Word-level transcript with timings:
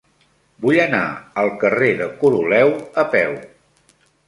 Vull 0.63 0.79
anar 0.85 1.01
al 1.41 1.51
carrer 1.65 1.91
de 2.01 2.09
Coroleu 2.23 2.75
a 3.05 3.07
peu. 3.15 3.39